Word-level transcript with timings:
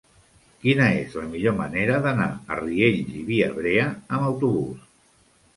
Quina 0.61 0.87
és 1.01 1.17
la 1.19 1.25
millor 1.33 1.53
manera 1.59 1.99
d'anar 2.07 2.27
a 2.55 2.59
Riells 2.63 3.13
i 3.21 3.21
Viabrea 3.31 3.87
amb 3.99 4.31
autobús? 4.31 4.93